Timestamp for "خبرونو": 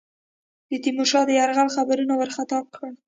1.75-2.13